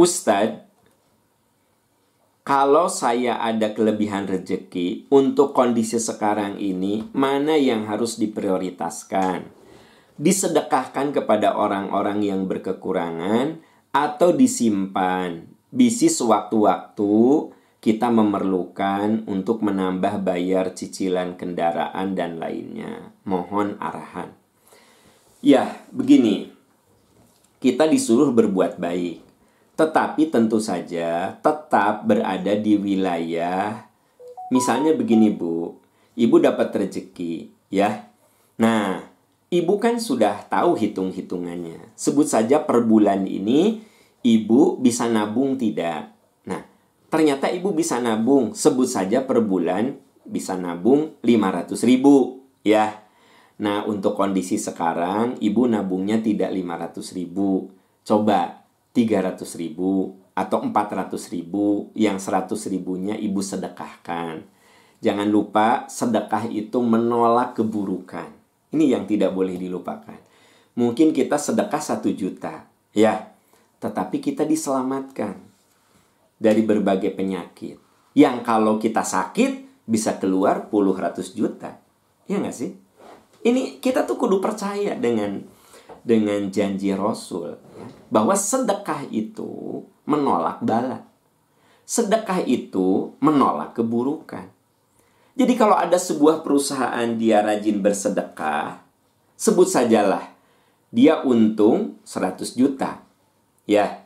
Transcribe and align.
Ustadz, 0.00 0.64
kalau 2.40 2.88
saya 2.88 3.36
ada 3.36 3.76
kelebihan 3.76 4.24
rezeki 4.24 5.04
untuk 5.12 5.52
kondisi 5.52 6.00
sekarang 6.00 6.56
ini, 6.56 7.04
mana 7.12 7.60
yang 7.60 7.84
harus 7.84 8.16
diprioritaskan? 8.16 9.44
Disedekahkan 10.16 11.12
kepada 11.12 11.52
orang-orang 11.52 12.24
yang 12.24 12.48
berkekurangan 12.48 13.60
atau 13.92 14.32
disimpan? 14.32 15.44
Bisnis 15.68 16.16
waktu-waktu 16.16 17.12
kita 17.84 18.08
memerlukan 18.08 19.28
untuk 19.28 19.60
menambah 19.60 20.24
bayar 20.24 20.72
cicilan 20.72 21.36
kendaraan 21.36 22.16
dan 22.16 22.40
lainnya. 22.40 23.12
Mohon 23.28 23.76
arahan. 23.76 24.32
Ya, 25.44 25.76
begini. 25.92 26.56
Kita 27.60 27.84
disuruh 27.84 28.32
berbuat 28.32 28.80
baik. 28.80 29.29
Tetapi 29.80 30.28
tentu 30.28 30.60
saja 30.60 31.40
tetap 31.40 32.04
berada 32.04 32.52
di 32.52 32.76
wilayah 32.76 33.88
misalnya 34.52 34.92
begini 34.92 35.32
Bu, 35.32 35.72
Ibu 36.20 36.36
dapat 36.42 36.74
rezeki, 36.74 37.48
ya. 37.72 38.12
Nah, 38.60 39.00
Ibu 39.48 39.80
kan 39.80 39.96
sudah 39.96 40.44
tahu 40.52 40.76
hitung-hitungannya. 40.76 41.96
Sebut 41.96 42.28
saja 42.28 42.60
per 42.60 42.84
bulan 42.84 43.24
ini 43.24 43.80
Ibu 44.20 44.84
bisa 44.84 45.08
nabung 45.08 45.56
tidak? 45.56 46.12
Nah, 46.44 46.60
ternyata 47.08 47.48
Ibu 47.48 47.72
bisa 47.72 47.96
nabung, 48.04 48.52
sebut 48.52 48.84
saja 48.84 49.24
per 49.24 49.40
bulan 49.40 49.96
bisa 50.28 50.60
nabung 50.60 51.16
500 51.24 51.88
ribu, 51.88 52.44
ya. 52.60 53.00
Nah, 53.64 53.88
untuk 53.88 54.12
kondisi 54.12 54.60
sekarang, 54.60 55.40
Ibu 55.40 55.72
nabungnya 55.72 56.20
tidak 56.20 56.52
500 56.52 57.16
ribu. 57.16 57.72
Coba 58.04 58.59
300 58.90 59.38
ribu 59.60 60.18
atau 60.34 60.64
400 60.64 61.14
ribu 61.34 61.94
yang 61.94 62.18
100 62.18 62.50
ribunya 62.72 63.14
ibu 63.14 63.38
sedekahkan. 63.44 64.42
Jangan 65.00 65.28
lupa 65.28 65.88
sedekah 65.88 66.48
itu 66.52 66.80
menolak 66.84 67.56
keburukan. 67.56 68.28
Ini 68.70 68.98
yang 68.98 69.04
tidak 69.08 69.32
boleh 69.32 69.56
dilupakan. 69.56 70.20
Mungkin 70.76 71.10
kita 71.10 71.40
sedekah 71.40 71.82
satu 71.82 72.12
juta, 72.14 72.68
ya, 72.94 73.34
tetapi 73.82 74.22
kita 74.22 74.46
diselamatkan 74.46 75.34
dari 76.38 76.62
berbagai 76.62 77.10
penyakit. 77.12 77.76
Yang 78.14 78.36
kalau 78.46 78.78
kita 78.78 79.02
sakit 79.02 79.84
bisa 79.88 80.16
keluar 80.22 80.70
puluh 80.70 80.94
ratus 80.94 81.34
juta. 81.34 81.82
Ya 82.30 82.38
nggak 82.38 82.54
sih? 82.54 82.78
Ini 83.42 83.82
kita 83.82 84.06
tuh 84.06 84.20
kudu 84.20 84.38
percaya 84.38 84.94
dengan 84.94 85.42
dengan 86.02 86.48
janji 86.48 86.92
Rasul 86.92 87.56
bahwa 88.10 88.34
sedekah 88.34 89.06
itu 89.08 89.82
menolak 90.08 90.60
bala. 90.64 91.06
Sedekah 91.86 92.42
itu 92.46 93.14
menolak 93.18 93.74
keburukan. 93.74 94.46
Jadi 95.34 95.54
kalau 95.56 95.78
ada 95.78 95.96
sebuah 95.96 96.42
perusahaan 96.42 97.08
dia 97.16 97.40
rajin 97.42 97.80
bersedekah, 97.80 98.82
sebut 99.38 99.66
sajalah 99.66 100.30
dia 100.90 101.22
untung 101.22 101.98
100 102.02 102.58
juta. 102.58 103.02
Ya, 103.66 104.02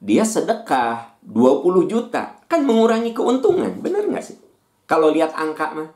dia 0.00 0.24
sedekah 0.24 1.20
20 1.24 1.84
juta. 1.88 2.40
Kan 2.48 2.64
mengurangi 2.64 3.12
keuntungan, 3.12 3.80
benar 3.84 4.08
nggak 4.08 4.24
sih? 4.24 4.40
Kalau 4.88 5.12
lihat 5.12 5.36
angka 5.36 5.72
mah, 5.76 5.90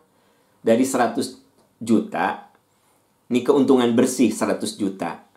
dari 0.61 0.85
100 0.85 1.41
juta, 1.81 2.49
ini 3.29 3.41
keuntungan 3.45 3.89
bersih 3.93 4.33
100 4.33 4.81
juta 4.81 5.28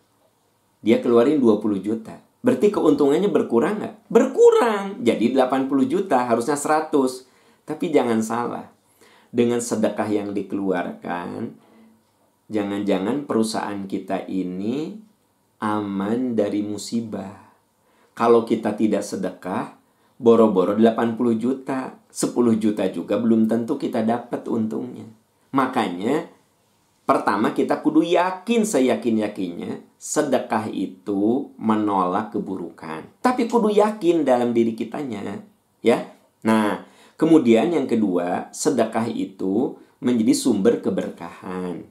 dia 0.81 0.97
keluarin 0.99 1.37
20 1.37 1.81
juta. 1.81 2.17
Berarti 2.41 2.73
keuntungannya 2.73 3.29
berkurang 3.29 3.77
nggak? 3.77 3.95
Berkurang. 4.09 5.05
Jadi 5.05 5.37
80 5.37 5.85
juta, 5.85 6.25
harusnya 6.25 6.57
100. 6.57 7.29
Tapi 7.69 7.85
jangan 7.93 8.19
salah. 8.25 8.65
Dengan 9.29 9.61
sedekah 9.61 10.09
yang 10.09 10.33
dikeluarkan, 10.33 11.53
jangan-jangan 12.49 13.29
perusahaan 13.29 13.85
kita 13.85 14.25
ini 14.27 14.97
aman 15.61 16.33
dari 16.33 16.65
musibah. 16.65 17.53
Kalau 18.17 18.43
kita 18.43 18.75
tidak 18.75 19.05
sedekah, 19.05 19.77
boro-boro 20.17 20.75
80 20.75 21.37
juta, 21.37 21.95
10 22.09 22.57
juta 22.57 22.83
juga 22.91 23.21
belum 23.21 23.47
tentu 23.47 23.77
kita 23.77 24.03
dapat 24.03 24.49
untungnya. 24.49 25.07
Makanya 25.53 26.27
Pertama 27.11 27.51
kita 27.51 27.83
kudu 27.83 28.07
yakin 28.07 28.63
seyakin-yakinnya 28.63 29.83
sedekah 29.99 30.71
itu 30.71 31.51
menolak 31.59 32.31
keburukan. 32.31 33.03
Tapi 33.19 33.51
kudu 33.51 33.67
yakin 33.67 34.23
dalam 34.23 34.55
diri 34.55 34.71
kitanya, 34.71 35.43
ya. 35.83 36.07
Nah, 36.47 36.87
kemudian 37.19 37.75
yang 37.75 37.83
kedua, 37.83 38.47
sedekah 38.55 39.11
itu 39.11 39.75
menjadi 39.99 40.31
sumber 40.31 40.79
keberkahan. 40.79 41.83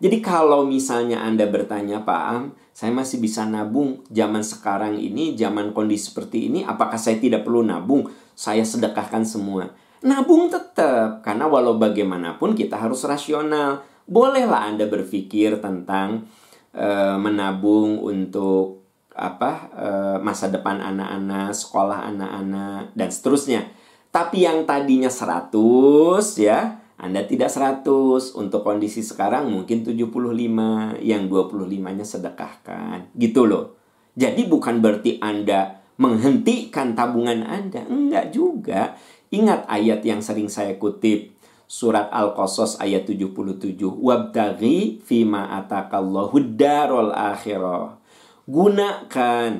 Jadi 0.00 0.16
kalau 0.24 0.64
misalnya 0.64 1.28
Anda 1.28 1.44
bertanya, 1.44 2.00
Pak 2.08 2.22
Am, 2.32 2.56
saya 2.72 2.88
masih 2.88 3.20
bisa 3.20 3.44
nabung 3.44 4.00
zaman 4.08 4.40
sekarang 4.40 4.96
ini, 4.96 5.36
zaman 5.36 5.76
kondisi 5.76 6.08
seperti 6.08 6.48
ini, 6.48 6.64
apakah 6.64 6.96
saya 6.96 7.20
tidak 7.20 7.44
perlu 7.44 7.60
nabung? 7.60 8.08
Saya 8.32 8.64
sedekahkan 8.64 9.28
semua. 9.28 9.76
Nabung 10.00 10.48
tetap, 10.48 11.20
karena 11.20 11.44
walau 11.44 11.76
bagaimanapun 11.76 12.56
kita 12.56 12.80
harus 12.80 13.04
rasional 13.04 13.84
bolehlah 14.08 14.72
Anda 14.72 14.88
berpikir 14.88 15.60
tentang 15.60 16.26
e, 16.72 16.88
menabung 17.20 18.00
untuk 18.00 18.82
apa 19.12 19.68
e, 19.76 19.88
masa 20.24 20.48
depan 20.48 20.80
anak-anak, 20.80 21.52
sekolah 21.52 22.08
anak-anak 22.08 22.96
dan 22.96 23.08
seterusnya. 23.12 23.62
Tapi 24.08 24.48
yang 24.48 24.64
tadinya 24.64 25.12
100 25.12 25.52
ya, 26.40 26.80
Anda 26.96 27.28
tidak 27.28 27.52
100. 27.52 28.34
Untuk 28.34 28.64
kondisi 28.64 29.04
sekarang 29.04 29.52
mungkin 29.52 29.84
75, 29.84 30.98
yang 31.04 31.28
25-nya 31.28 32.02
sedekahkan. 32.08 33.12
Gitu 33.14 33.44
loh. 33.44 33.76
Jadi 34.18 34.48
bukan 34.48 34.82
berarti 34.82 35.20
Anda 35.22 35.78
menghentikan 36.00 36.96
tabungan 36.96 37.44
Anda. 37.44 37.84
Enggak 37.86 38.32
juga. 38.32 38.96
Ingat 39.28 39.68
ayat 39.68 40.00
yang 40.02 40.24
sering 40.24 40.48
saya 40.48 40.80
kutip 40.80 41.37
surat 41.68 42.08
Al-Qasas 42.08 42.80
ayat 42.80 43.04
77. 43.04 43.76
Wabtaghi 43.84 45.04
fima 45.04 45.52
atakallahu 45.62 46.40
darul 46.56 47.12
akhirah. 47.12 48.00
Gunakan 48.48 49.50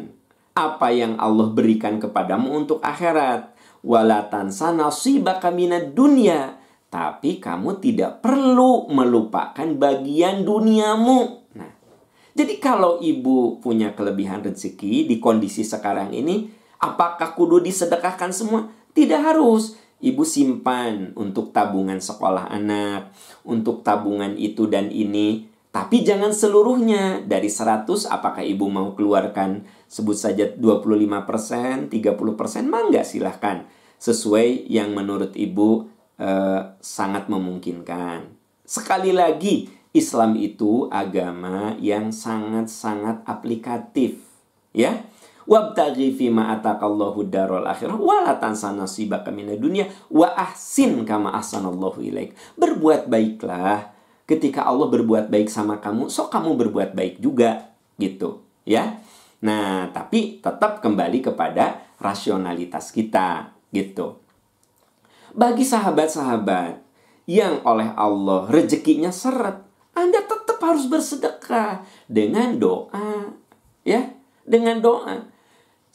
apa 0.57 0.89
yang 0.91 1.21
Allah 1.21 1.53
berikan 1.53 2.01
kepadamu 2.01 2.65
untuk 2.65 2.81
akhirat. 2.81 3.53
Walatan 3.85 4.51
sana 4.51 4.89
nasibaka 4.89 5.53
minad 5.53 5.93
dunia. 5.93 6.57
Tapi 6.89 7.37
kamu 7.37 7.85
tidak 7.85 8.25
perlu 8.25 8.89
melupakan 8.89 9.69
bagian 9.77 10.41
duniamu. 10.41 11.21
Nah, 11.53 11.71
jadi 12.33 12.57
kalau 12.57 12.97
ibu 13.05 13.61
punya 13.61 13.93
kelebihan 13.93 14.41
rezeki 14.41 15.05
di 15.05 15.21
kondisi 15.21 15.69
sekarang 15.69 16.17
ini, 16.17 16.49
apakah 16.81 17.37
kudu 17.37 17.61
disedekahkan 17.61 18.33
semua? 18.33 18.73
Tidak 18.97 19.21
harus 19.21 19.77
Ibu 19.99 20.23
simpan 20.23 21.11
untuk 21.19 21.51
tabungan 21.51 21.99
sekolah 21.99 22.47
anak, 22.55 23.11
untuk 23.43 23.83
tabungan 23.83 24.39
itu 24.39 24.71
dan 24.71 24.95
ini. 24.95 25.51
Tapi 25.75 26.07
jangan 26.07 26.31
seluruhnya. 26.31 27.27
Dari 27.27 27.51
100 27.51 28.07
apakah 28.07 28.47
ibu 28.47 28.71
mau 28.71 28.95
keluarkan 28.95 29.67
sebut 29.91 30.15
saja 30.15 30.47
25%, 30.55 31.91
30%, 31.91 32.71
mangga 32.71 33.03
silahkan. 33.03 33.67
Sesuai 33.99 34.71
yang 34.71 34.95
menurut 34.95 35.35
ibu 35.35 35.91
eh, 36.23 36.63
sangat 36.79 37.27
memungkinkan. 37.27 38.31
Sekali 38.63 39.11
lagi, 39.11 39.67
Islam 39.91 40.39
itu 40.39 40.87
agama 40.95 41.75
yang 41.83 42.15
sangat-sangat 42.15 43.27
aplikatif. 43.27 44.23
Ya, 44.71 45.03
Wabtaghi 45.49 46.13
fima 46.13 46.53
atakallahu 46.53 47.25
darul 47.25 47.65
akhirah 47.65 47.97
wa 47.97 48.21
la 48.21 48.37
tansa 48.37 48.69
nasibaka 48.77 49.33
dunya 49.33 49.89
wa 50.13 50.29
ahsin 50.37 51.09
kama 51.09 51.33
ahsanallahu 51.33 52.05
ilaik. 52.05 52.37
Berbuat 52.61 53.09
baiklah 53.09 53.97
ketika 54.29 54.69
Allah 54.69 54.93
berbuat 54.93 55.33
baik 55.33 55.49
sama 55.49 55.81
kamu, 55.81 56.13
so 56.13 56.29
kamu 56.29 56.61
berbuat 56.61 56.93
baik 56.93 57.25
juga 57.25 57.73
gitu, 57.97 58.45
ya. 58.69 59.01
Nah, 59.41 59.89
tapi 59.89 60.45
tetap 60.45 60.85
kembali 60.85 61.25
kepada 61.25 61.81
rasionalitas 61.97 62.93
kita 62.93 63.57
gitu. 63.73 64.21
Bagi 65.33 65.65
sahabat-sahabat 65.65 66.85
yang 67.25 67.65
oleh 67.65 67.89
Allah 67.97 68.53
rezekinya 68.53 69.09
seret, 69.09 69.65
Anda 69.97 70.21
tetap 70.29 70.61
harus 70.61 70.85
bersedekah 70.93 71.89
dengan 72.05 72.61
doa, 72.61 73.33
ya, 73.89 74.13
dengan 74.45 74.85
doa. 74.85 75.38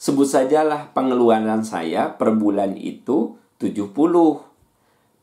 Sebut 0.04 0.28
sajalah 0.28 0.92
pengeluaran 0.92 1.64
saya 1.64 2.12
per 2.12 2.36
bulan 2.36 2.76
itu 2.76 3.40
70. 3.56 3.88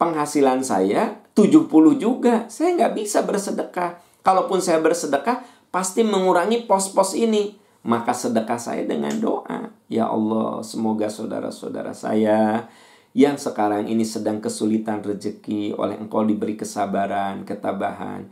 Penghasilan 0.01 0.65
saya 0.65 1.21
70 1.37 1.69
juga. 2.01 2.49
Saya 2.49 2.73
nggak 2.73 2.97
bisa 2.97 3.21
bersedekah. 3.21 4.01
Kalaupun 4.25 4.57
saya 4.57 4.81
bersedekah, 4.81 5.45
pasti 5.69 6.01
mengurangi 6.01 6.65
pos-pos 6.65 7.13
ini. 7.13 7.61
maka 7.81 8.13
sedekah 8.13 8.61
saya 8.61 8.85
dengan 8.85 9.09
doa. 9.17 9.73
Ya 9.89 10.05
Allah, 10.05 10.61
semoga 10.61 11.09
saudara-saudara 11.09 11.97
saya 11.97 12.69
yang 13.17 13.41
sekarang 13.41 13.89
ini 13.89 14.05
sedang 14.05 14.37
kesulitan 14.37 15.01
rezeki 15.01 15.73
oleh 15.73 15.97
engkau 15.97 16.21
diberi 16.21 16.53
kesabaran, 16.53 17.41
ketabahan. 17.41 18.29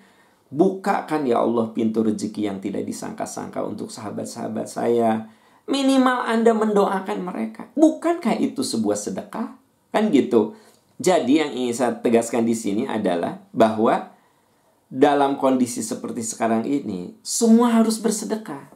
Bukakan 0.54 1.26
ya 1.26 1.42
Allah 1.42 1.66
pintu 1.74 2.06
rezeki 2.06 2.46
yang 2.46 2.62
tidak 2.62 2.86
disangka-sangka 2.86 3.66
untuk 3.66 3.90
sahabat-sahabat 3.90 4.70
saya. 4.70 5.34
Minimal 5.70 6.26
Anda 6.26 6.52
mendoakan 6.58 7.22
mereka. 7.22 7.70
Bukankah 7.78 8.42
itu 8.42 8.66
sebuah 8.66 8.98
sedekah? 8.98 9.54
Kan 9.94 10.10
gitu. 10.10 10.58
Jadi 10.98 11.40
yang 11.40 11.54
ingin 11.54 11.74
saya 11.78 11.94
tegaskan 11.94 12.44
di 12.44 12.58
sini 12.58 12.84
adalah 12.90 13.40
bahwa 13.54 14.10
dalam 14.90 15.38
kondisi 15.38 15.86
seperti 15.86 16.26
sekarang 16.26 16.66
ini, 16.66 17.14
semua 17.22 17.78
harus 17.78 18.02
bersedekah. 18.02 18.74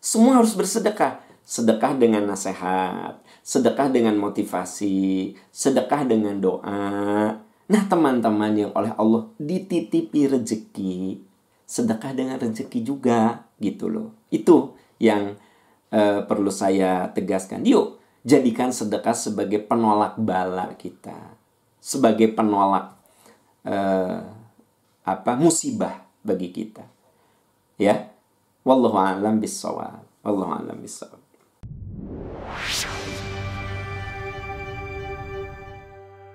Semua 0.00 0.40
harus 0.40 0.56
bersedekah. 0.56 1.20
Sedekah 1.48 1.96
dengan 1.96 2.28
nasihat, 2.28 3.24
sedekah 3.40 3.88
dengan 3.88 4.20
motivasi, 4.20 5.32
sedekah 5.48 6.04
dengan 6.04 6.36
doa. 6.36 7.40
Nah, 7.68 7.82
teman-teman 7.88 8.52
yang 8.52 8.72
oleh 8.76 8.92
Allah 8.96 9.32
dititipi 9.40 10.28
rezeki, 10.28 11.20
sedekah 11.64 12.12
dengan 12.12 12.36
rezeki 12.36 12.84
juga, 12.84 13.48
gitu 13.60 13.88
loh. 13.88 14.12
Itu 14.28 14.76
yang 15.00 15.40
uh, 15.92 16.24
perlu 16.24 16.48
saya 16.52 17.10
tegaskan. 17.12 17.64
Yuk, 17.64 18.00
jadikan 18.24 18.72
sedekah 18.74 19.14
sebagai 19.14 19.62
penolak 19.64 20.16
bala 20.20 20.74
kita, 20.76 21.16
sebagai 21.78 22.32
penolak 22.32 22.96
uh, 23.64 24.20
apa 25.04 25.32
musibah 25.36 26.04
bagi 26.20 26.52
kita. 26.52 26.84
Ya, 27.78 28.10
wallahu 28.66 28.98
a'lam 28.98 29.38
bissawab. 29.38 30.04
Wallahu 30.26 30.52
a'lam. 30.60 30.78